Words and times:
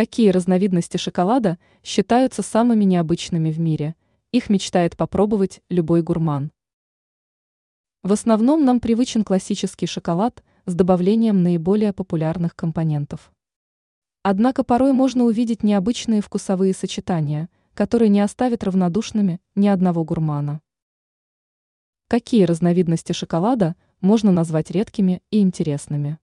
Какие 0.00 0.30
разновидности 0.30 0.96
шоколада 0.96 1.58
считаются 1.82 2.40
самыми 2.40 2.84
необычными 2.84 3.52
в 3.52 3.60
мире? 3.60 3.96
Их 4.32 4.48
мечтает 4.48 4.96
попробовать 4.96 5.60
любой 5.68 6.00
гурман. 6.02 6.52
В 8.02 8.10
основном 8.10 8.64
нам 8.64 8.80
привычен 8.80 9.24
классический 9.24 9.84
шоколад 9.84 10.42
с 10.64 10.74
добавлением 10.74 11.42
наиболее 11.42 11.92
популярных 11.92 12.56
компонентов. 12.56 13.30
Однако 14.22 14.64
порой 14.64 14.94
можно 14.94 15.24
увидеть 15.24 15.62
необычные 15.62 16.22
вкусовые 16.22 16.72
сочетания, 16.72 17.50
которые 17.74 18.08
не 18.08 18.22
оставят 18.22 18.64
равнодушными 18.64 19.38
ни 19.54 19.68
одного 19.68 20.02
гурмана. 20.02 20.62
Какие 22.08 22.44
разновидности 22.44 23.12
шоколада 23.12 23.76
можно 24.00 24.32
назвать 24.32 24.70
редкими 24.70 25.22
и 25.30 25.40
интересными? 25.40 26.18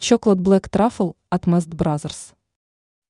Chocolate 0.00 0.38
Black 0.38 0.70
Truffle 0.70 1.16
от 1.28 1.48
Mast 1.48 1.70
Brothers. 1.70 2.32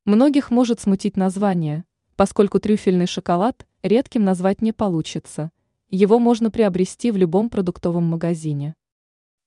Многих 0.07 0.51
может 0.51 0.81
смутить 0.81 1.19
название, 1.19 1.85
поскольку 2.17 2.61
трюфельный 2.61 3.07
шоколад 3.07 3.67
редким 3.83 4.25
назвать 4.25 4.63
не 4.63 4.73
получится. 4.73 5.51
Его 5.91 6.19
можно 6.19 6.51
приобрести 6.51 7.11
в 7.11 7.19
любом 7.19 7.51
продуктовом 7.51 8.05
магазине. 8.05 8.75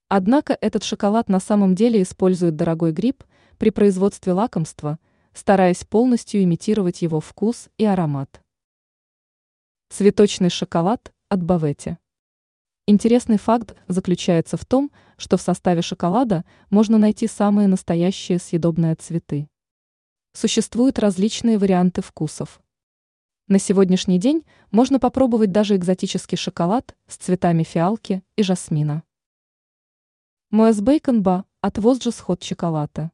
Однако 0.08 0.56
этот 0.62 0.84
шоколад 0.84 1.30
на 1.30 1.40
самом 1.40 1.74
деле 1.74 2.04
использует 2.04 2.56
дорогой 2.56 2.92
гриб 2.92 3.24
при 3.58 3.72
производстве 3.72 4.34
лакомства, 4.34 5.00
стараясь 5.34 5.84
полностью 5.84 6.44
имитировать 6.44 7.02
его 7.02 7.20
вкус 7.20 7.70
и 7.80 7.86
аромат. 7.86 8.40
Цветочный 9.90 10.52
шоколад 10.52 11.12
от 11.28 11.42
Баветти. 11.42 11.98
Интересный 12.88 13.38
факт 13.38 13.76
заключается 13.88 14.58
в 14.58 14.66
том, 14.66 14.92
что 15.18 15.38
в 15.38 15.42
составе 15.42 15.82
шоколада 15.82 16.44
можно 16.70 16.98
найти 16.98 17.28
самые 17.28 17.68
настоящие 17.68 18.40
съедобные 18.40 18.96
цветы. 18.96 19.48
Существуют 20.34 20.98
различные 20.98 21.58
варианты 21.58 22.02
вкусов. 22.02 22.62
На 23.48 23.60
сегодняшний 23.60 24.18
день 24.18 24.46
можно 24.72 25.00
попробовать 25.00 25.52
даже 25.52 25.76
экзотический 25.76 26.38
шоколад 26.38 26.96
с 27.08 27.18
цветами 27.18 27.64
фиалки 27.64 28.24
и 28.36 28.44
жасмина. 28.44 29.04
Моэс 30.50 30.82
Бейкон 30.82 31.22
Ба 31.22 31.46
от 31.62 31.78
Возджес 31.78 32.20
Хот 32.20 32.42
Чоколата. 32.42 33.12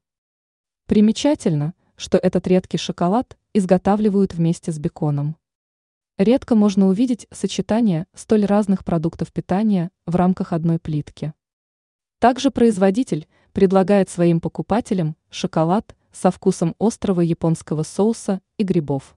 Примечательно, 0.86 1.74
что 1.98 2.18
этот 2.18 2.48
редкий 2.48 2.78
шоколад 2.78 3.38
изготавливают 3.54 4.34
вместе 4.34 4.72
с 4.72 4.80
беконом. 4.80 5.36
Редко 6.18 6.56
можно 6.56 6.88
увидеть 6.88 7.28
сочетание 7.32 8.08
столь 8.14 8.46
разных 8.46 8.84
продуктов 8.86 9.32
питания 9.32 9.92
в 10.06 10.16
рамках 10.16 10.54
одной 10.54 10.80
плитки. 10.80 11.34
Также 12.20 12.52
производитель 12.52 13.28
предлагает 13.52 14.10
своим 14.10 14.40
покупателям 14.40 15.16
шоколад 15.30 15.96
со 16.12 16.32
вкусом 16.32 16.76
острого 16.80 17.22
японского 17.22 17.84
соуса 17.84 18.42
и 18.58 18.64
грибов. 18.64 19.17